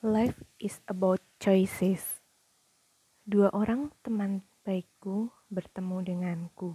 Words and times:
Life 0.00 0.40
is 0.56 0.80
about 0.88 1.20
choices. 1.36 2.24
Dua 3.20 3.52
orang 3.52 3.92
teman 4.00 4.40
baikku 4.64 5.28
bertemu 5.52 6.00
denganku. 6.00 6.72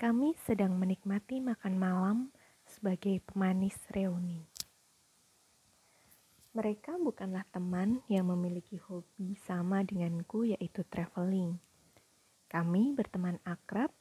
Kami 0.00 0.32
sedang 0.40 0.80
menikmati 0.80 1.44
makan 1.44 1.76
malam 1.76 2.32
sebagai 2.64 3.20
pemanis 3.20 3.76
reuni. 3.92 4.48
Mereka 6.56 6.96
bukanlah 7.04 7.44
teman 7.52 8.00
yang 8.08 8.32
memiliki 8.32 8.80
hobi 8.80 9.36
sama 9.44 9.84
denganku 9.84 10.48
yaitu 10.48 10.88
traveling. 10.88 11.60
Kami 12.48 12.96
berteman 12.96 13.36
akrab 13.44 13.92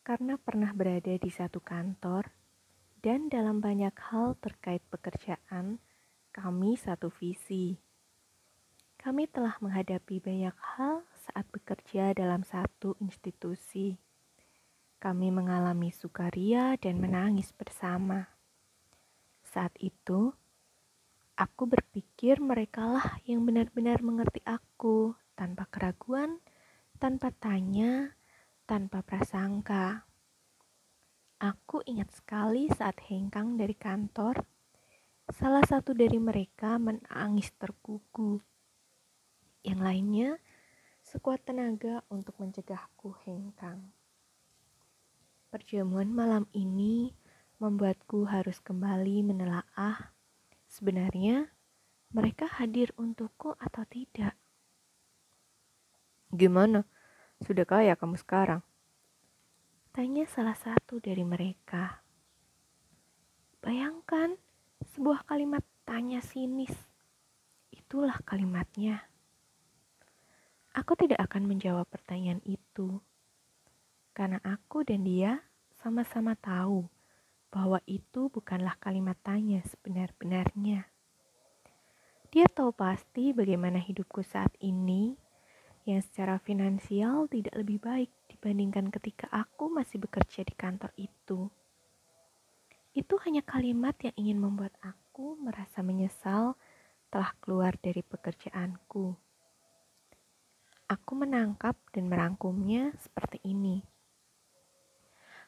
karena 0.00 0.40
pernah 0.40 0.72
berada 0.72 1.12
di 1.12 1.28
satu 1.28 1.60
kantor 1.60 2.24
dan 3.04 3.28
dalam 3.28 3.60
banyak 3.60 3.92
hal 4.08 4.32
terkait 4.40 4.80
pekerjaan 4.88 5.76
kami 6.30 6.78
satu 6.78 7.10
visi. 7.10 7.74
Kami 8.94 9.26
telah 9.26 9.58
menghadapi 9.58 10.22
banyak 10.22 10.54
hal 10.54 11.02
saat 11.26 11.42
bekerja 11.50 12.14
dalam 12.14 12.46
satu 12.46 12.94
institusi. 13.02 13.98
Kami 15.02 15.34
mengalami 15.34 15.90
sukaria 15.90 16.78
dan 16.78 17.02
menangis 17.02 17.50
bersama. 17.50 18.30
Saat 19.42 19.74
itu, 19.82 20.30
aku 21.34 21.66
berpikir 21.66 22.38
merekalah 22.38 23.18
yang 23.26 23.42
benar-benar 23.42 23.98
mengerti 24.04 24.38
aku 24.46 25.16
tanpa 25.34 25.66
keraguan, 25.66 26.38
tanpa 27.02 27.34
tanya, 27.34 28.14
tanpa 28.68 29.02
prasangka. 29.02 30.06
Aku 31.40 31.80
ingat 31.88 32.12
sekali 32.14 32.68
saat 32.70 33.00
hengkang 33.08 33.56
dari 33.56 33.74
kantor 33.74 34.44
Salah 35.30 35.62
satu 35.62 35.94
dari 35.94 36.18
mereka 36.18 36.74
menangis 36.82 37.54
tergugu. 37.54 38.42
Yang 39.62 39.80
lainnya 39.80 40.30
sekuat 41.06 41.46
tenaga 41.46 42.02
untuk 42.10 42.34
mencegahku 42.42 43.14
hengkang. 43.22 43.94
Perjamuan 45.54 46.10
malam 46.10 46.50
ini 46.50 47.14
membuatku 47.62 48.26
harus 48.26 48.58
kembali 48.58 49.22
menelaah 49.22 50.10
sebenarnya 50.66 51.46
mereka 52.10 52.50
hadir 52.50 52.90
untukku 52.98 53.54
atau 53.54 53.86
tidak. 53.86 54.34
Gimana? 56.34 56.82
Sudah 57.46 57.62
kaya 57.62 57.94
kamu 57.94 58.18
sekarang? 58.18 58.66
Tanya 59.94 60.26
salah 60.26 60.58
satu 60.58 60.98
dari 60.98 61.22
mereka. 61.22 62.02
Bayangkan, 63.62 64.38
sebuah 64.96 65.28
kalimat 65.28 65.60
tanya 65.84 66.24
sinis. 66.24 66.72
Itulah 67.70 68.18
kalimatnya. 68.24 69.04
Aku 70.72 70.94
tidak 70.94 71.18
akan 71.26 71.50
menjawab 71.50 71.84
pertanyaan 71.90 72.40
itu, 72.46 73.02
karena 74.14 74.38
aku 74.46 74.86
dan 74.86 75.02
dia 75.02 75.42
sama-sama 75.82 76.38
tahu 76.38 76.86
bahwa 77.50 77.82
itu 77.90 78.30
bukanlah 78.30 78.78
kalimat 78.78 79.18
tanya 79.26 79.58
sebenar-benarnya. 79.66 80.86
Dia 82.30 82.46
tahu 82.46 82.70
pasti 82.70 83.34
bagaimana 83.34 83.82
hidupku 83.82 84.22
saat 84.22 84.54
ini, 84.62 85.18
yang 85.82 85.98
secara 85.98 86.38
finansial 86.38 87.26
tidak 87.26 87.58
lebih 87.58 87.82
baik 87.82 88.10
dibandingkan 88.30 88.94
ketika 88.94 89.26
aku 89.34 89.66
masih 89.66 89.98
bekerja 89.98 90.46
di 90.46 90.54
kantor 90.54 90.94
itu. 90.94 91.50
Itu 92.90 93.22
hanya 93.22 93.46
kalimat 93.46 93.94
yang 94.02 94.14
ingin 94.18 94.38
membuat 94.42 94.74
aku 94.82 95.38
merasa 95.38 95.78
menyesal 95.78 96.58
telah 97.06 97.30
keluar 97.38 97.78
dari 97.78 98.02
pekerjaanku. 98.02 99.14
Aku 100.90 101.12
menangkap 101.14 101.78
dan 101.94 102.10
merangkumnya 102.10 102.90
seperti 102.98 103.38
ini. 103.46 103.78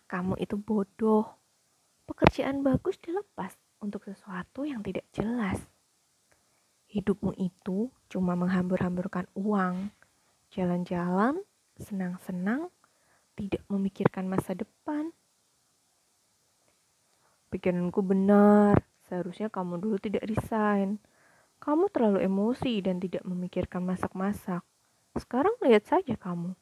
Kamu 0.06 0.38
itu 0.38 0.54
bodoh. 0.54 1.26
Pekerjaan 2.06 2.62
bagus 2.62 2.98
dilepas 3.02 3.58
untuk 3.82 4.06
sesuatu 4.06 4.62
yang 4.62 4.78
tidak 4.86 5.06
jelas. 5.10 5.58
Hidupmu 6.94 7.34
itu 7.42 7.90
cuma 8.06 8.38
menghambur-hamburkan 8.38 9.26
uang, 9.34 9.90
jalan-jalan, 10.54 11.42
senang-senang, 11.74 12.70
tidak 13.34 13.64
memikirkan 13.66 14.28
masa 14.30 14.52
depan 14.54 15.10
Pikiranku 17.52 18.00
benar, 18.00 18.80
seharusnya 19.04 19.52
kamu 19.52 19.76
dulu 19.76 20.00
tidak 20.00 20.24
resign. 20.24 20.96
Kamu 21.60 21.92
terlalu 21.92 22.24
emosi 22.24 22.80
dan 22.80 22.96
tidak 22.96 23.20
memikirkan 23.28 23.84
masak-masak. 23.84 24.64
Sekarang 25.12 25.52
lihat 25.60 25.84
saja 25.84 26.16
kamu. 26.16 26.56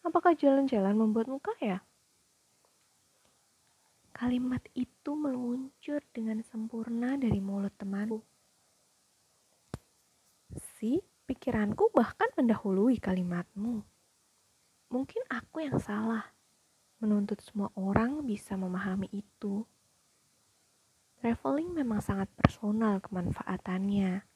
Apakah 0.00 0.32
jalan-jalan 0.32 0.96
membuatmu 0.96 1.36
kaya? 1.44 1.84
Kalimat 4.16 4.64
itu 4.72 5.12
meluncur 5.12 6.00
dengan 6.16 6.40
sempurna 6.40 7.20
dari 7.20 7.44
mulut 7.44 7.76
temanku. 7.76 8.24
Si 10.80 11.04
pikiranku 11.28 11.92
bahkan 11.92 12.32
mendahului 12.32 12.96
kalimatmu. 12.96 13.84
Mungkin 14.88 15.22
aku 15.28 15.68
yang 15.68 15.76
salah 15.76 16.32
menuntut 17.02 17.42
semua 17.44 17.68
orang 17.76 18.22
bisa 18.22 18.54
memahami 18.54 19.10
itu. 19.12 19.68
Traveling 21.22 21.70
memang 21.70 22.02
sangat 22.02 22.26
personal 22.34 22.98
kemanfaatannya. 22.98 24.26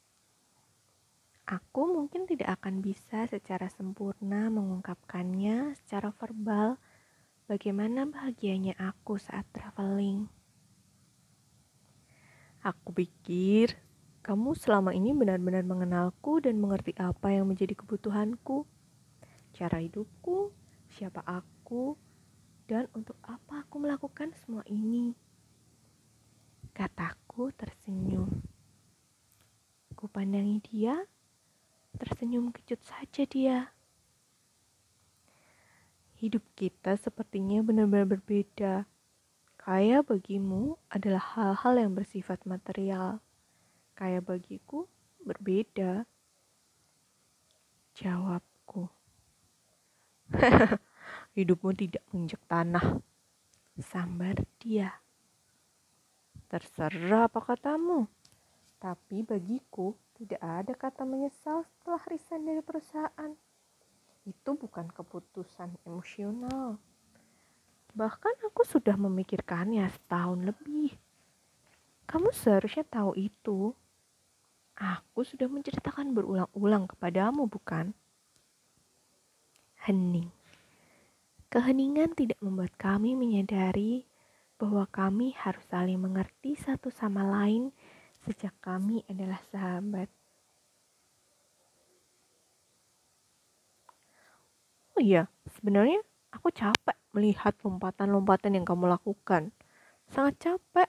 Aku 1.51 1.83
mungkin 1.91 2.31
tidak 2.31 2.63
akan 2.63 2.79
bisa 2.79 3.27
secara 3.27 3.67
sempurna 3.67 4.47
mengungkapkannya 4.55 5.75
secara 5.83 6.15
verbal 6.15 6.79
bagaimana 7.51 8.07
bahagianya 8.07 8.79
aku 8.79 9.19
saat 9.19 9.51
traveling. 9.51 10.31
Aku 12.63 12.95
pikir 12.95 13.75
kamu 14.23 14.55
selama 14.55 14.95
ini 14.95 15.11
benar-benar 15.11 15.67
mengenalku 15.67 16.39
dan 16.39 16.55
mengerti 16.63 16.95
apa 17.03 17.35
yang 17.35 17.51
menjadi 17.51 17.75
kebutuhanku, 17.83 18.63
cara 19.59 19.83
hidupku, 19.83 20.55
siapa 20.95 21.19
aku, 21.27 21.99
dan 22.71 22.87
untuk 22.95 23.19
apa 23.27 23.67
aku 23.67 23.83
melakukan 23.83 24.31
semua 24.39 24.63
ini. 24.71 25.26
Kataku 26.77 27.57
tersenyum. 27.57 28.29
Kupandangi 29.97 30.61
dia, 30.61 31.09
tersenyum 31.97 32.53
kejut 32.53 32.85
saja 32.85 33.25
dia. 33.25 33.73
Hidup 36.21 36.45
kita 36.53 37.01
sepertinya 37.01 37.65
benar-benar 37.65 38.21
berbeda. 38.21 38.85
Kaya 39.57 40.05
bagimu 40.05 40.77
adalah 40.93 41.25
hal-hal 41.33 41.81
yang 41.81 41.97
bersifat 41.97 42.45
material. 42.45 43.25
Kaya 43.97 44.21
bagiku 44.21 44.85
berbeda. 45.25 46.05
Jawabku. 47.97 48.93
Hidupmu 51.41 51.73
tidak 51.73 52.05
menginjak 52.13 52.45
tanah. 52.45 53.01
Sambar 53.81 54.45
dia. 54.61 55.06
Terserah 56.47 57.27
apa 57.27 57.43
katamu. 57.43 58.07
Tapi 58.79 59.27
bagiku 59.27 59.99
tidak 60.15 60.39
ada 60.39 60.73
kata 60.79 61.03
menyesal 61.03 61.67
setelah 61.67 62.03
resign 62.07 62.47
dari 62.47 62.63
perusahaan. 62.63 63.33
Itu 64.23 64.55
bukan 64.55 64.87
keputusan 64.95 65.75
emosional. 65.83 66.79
Bahkan 67.97 68.35
aku 68.47 68.63
sudah 68.63 68.95
memikirkannya 68.95 69.91
setahun 69.91 70.39
lebih. 70.47 70.95
Kamu 72.07 72.31
seharusnya 72.31 72.87
tahu 72.87 73.19
itu. 73.19 73.75
Aku 74.77 75.27
sudah 75.27 75.51
menceritakan 75.51 76.15
berulang-ulang 76.15 76.87
kepadamu, 76.87 77.51
bukan? 77.51 77.91
Hening. 79.83 80.31
Keheningan 81.51 82.15
tidak 82.15 82.39
membuat 82.39 82.77
kami 82.79 83.17
menyadari 83.17 84.05
bahwa 84.57 84.89
kami 84.89 85.37
harus 85.37 85.65
saling 85.69 86.01
mengerti 86.01 86.57
satu 86.57 86.89
sama 86.89 87.25
lain 87.25 87.73
sejak 88.25 88.57
kami 88.65 89.05
adalah 89.07 89.39
sahabat. 89.53 90.09
Oh 94.97 95.03
iya, 95.05 95.29
sebenarnya 95.61 96.01
aku 96.33 96.49
capek 96.49 96.97
melihat 97.13 97.53
lompatan-lompatan 97.61 98.57
yang 98.57 98.65
kamu 98.65 98.89
lakukan. 98.89 99.53
Sangat 100.09 100.41
capek. 100.41 100.89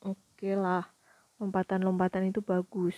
Oke 0.00 0.56
lah, 0.56 0.88
lompatan-lompatan 1.36 2.32
itu 2.32 2.40
bagus. 2.40 2.96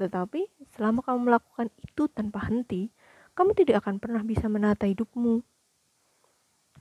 Tetapi 0.00 0.48
selama 0.72 1.04
kamu 1.04 1.28
melakukan 1.28 1.68
itu 1.76 2.08
tanpa 2.08 2.48
henti, 2.48 2.88
kamu 3.36 3.52
tidak 3.52 3.84
akan 3.84 4.00
pernah 4.00 4.24
bisa 4.24 4.48
menata 4.48 4.88
hidupmu. 4.88 5.44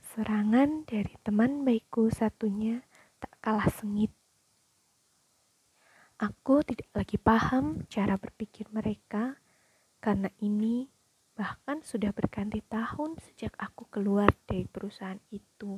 Serangan 0.10 0.90
dari 0.90 1.14
teman 1.22 1.62
baikku 1.62 2.10
satunya 2.10 2.82
tak 3.22 3.30
kalah 3.46 3.70
sengit. 3.70 4.10
Aku 6.18 6.66
tidak 6.66 6.90
lagi 6.98 7.22
paham 7.22 7.86
cara 7.86 8.18
berpikir 8.18 8.66
mereka 8.74 9.38
karena 10.02 10.34
ini 10.42 10.90
bahkan 11.38 11.86
sudah 11.86 12.10
berganti 12.10 12.58
tahun 12.66 13.22
sejak 13.22 13.54
aku 13.62 13.86
keluar 13.94 14.34
dari 14.50 14.66
perusahaan 14.66 15.22
itu. 15.30 15.78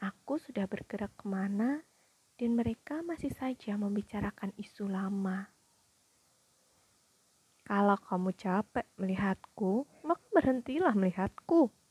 Aku 0.00 0.40
sudah 0.40 0.64
bergerak 0.64 1.12
ke 1.12 1.28
mana 1.28 1.84
dan 2.40 2.56
mereka 2.56 3.04
masih 3.04 3.36
saja 3.36 3.76
membicarakan 3.76 4.56
isu 4.56 4.88
lama. 4.88 5.52
Kalau 7.68 8.00
kamu 8.00 8.32
capek 8.32 8.88
melihatku, 8.96 9.84
maka 10.08 10.24
berhentilah 10.32 10.96
melihatku. 10.96 11.83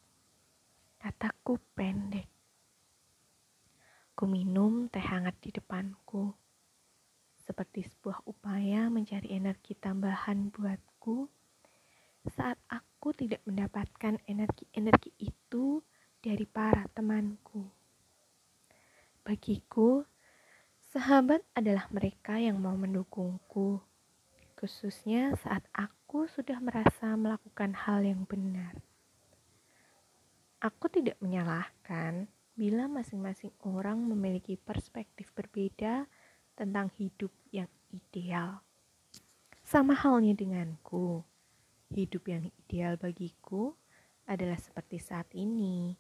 Kataku 1.03 1.59
pendek. 1.75 2.31
Ku 4.15 4.23
minum 4.23 4.88
teh 4.88 5.03
hangat 5.03 5.35
di 5.44 5.51
depanku 5.51 6.31
seperti 7.44 7.83
sebuah 7.83 8.23
upaya 8.23 8.88
mencari 8.88 9.35
energi 9.35 9.75
tambahan 9.75 10.47
buatku 10.47 11.27
saat 12.31 12.55
aku 12.71 13.11
tidak 13.11 13.44
mendapatkan 13.44 14.15
energi-energi 14.31 15.11
itu 15.19 15.83
dari 16.23 16.47
para 16.47 16.88
temanku. 16.95 17.67
Bagiku, 19.27 20.07
sahabat 20.95 21.44
adalah 21.51 21.91
mereka 21.91 22.39
yang 22.39 22.63
mau 22.63 22.79
mendukungku, 22.79 23.83
khususnya 24.55 25.35
saat 25.35 25.67
aku 25.75 26.31
sudah 26.31 26.63
merasa 26.63 27.11
melakukan 27.19 27.75
hal 27.75 28.07
yang 28.07 28.23
benar. 28.23 28.93
Aku 30.63 30.88
tidak 30.88 31.19
menyalahkan 31.19 32.24
bila 32.56 32.88
masing-masing 32.88 33.51
orang 33.68 34.00
memiliki 34.00 34.56
perspektif 34.56 35.27
berbeda 35.36 36.07
tentang 36.56 36.88
hidup 36.95 37.36
yang 37.51 37.68
ideal. 37.92 38.63
Sama 39.60 39.92
halnya 39.92 40.31
denganku, 40.31 41.19
hidup 41.92 42.24
yang 42.31 42.48
ideal 42.48 42.95
bagiku 42.95 43.75
adalah 44.24 44.56
seperti 44.56 45.04
saat 45.04 45.27
ini, 45.36 46.00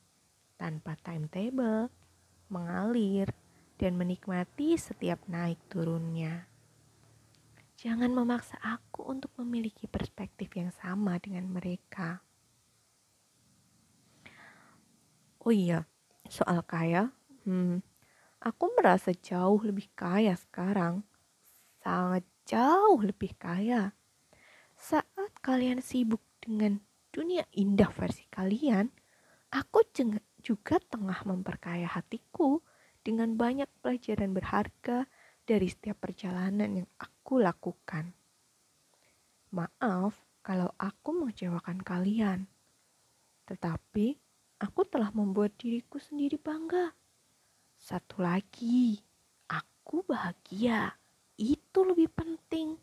tanpa 0.55 0.95
timetable, 0.95 1.91
mengalir, 2.47 3.27
dan 3.75 3.99
menikmati 3.99 4.79
setiap 4.79 5.19
naik 5.27 5.59
turunnya. 5.67 6.47
Jangan 7.75 8.15
memaksa 8.15 8.55
aku 8.63 9.11
untuk 9.11 9.35
memiliki 9.43 9.91
perspektif 9.91 10.55
yang 10.55 10.71
sama 10.71 11.19
dengan 11.19 11.51
mereka. 11.51 12.23
Oh 15.43 15.51
iya, 15.51 15.83
soal 16.31 16.63
kaya, 16.63 17.11
hmm, 17.43 17.83
Aku 18.43 18.75
merasa 18.75 19.15
jauh 19.15 19.63
lebih 19.63 19.87
kaya 19.95 20.35
sekarang. 20.35 21.07
Sangat 21.79 22.27
jauh 22.43 22.99
lebih 22.99 23.39
kaya. 23.39 23.95
Saat 24.75 25.39
kalian 25.39 25.79
sibuk 25.79 26.19
dengan 26.43 26.83
dunia 27.07 27.47
indah 27.55 27.87
versi 27.87 28.27
kalian, 28.27 28.91
aku 29.47 29.87
juga 30.43 30.75
tengah 30.91 31.23
memperkaya 31.23 31.87
hatiku 31.87 32.59
dengan 32.99 33.39
banyak 33.39 33.71
pelajaran 33.79 34.35
berharga 34.35 35.07
dari 35.47 35.71
setiap 35.71 36.03
perjalanan 36.03 36.83
yang 36.83 36.89
aku 36.99 37.39
lakukan. 37.39 38.11
Maaf 39.55 40.19
kalau 40.43 40.67
aku 40.75 41.15
mengecewakan 41.15 41.79
kalian, 41.79 42.51
tetapi 43.47 44.19
aku 44.59 44.81
telah 44.89 45.09
membuat 45.13 45.55
diriku 45.57 46.01
sendiri 46.01 46.41
bangga. 46.41 46.93
Satu 47.79 48.23
lagi, 48.23 48.99
aku 49.49 50.03
bahagia. 50.05 50.95
Itu 51.37 51.85
lebih 51.85 52.09
penting. 52.13 52.77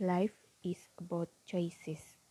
Life 0.00 0.36
is 0.64 0.80
about 0.96 1.30
choices. 1.46 2.23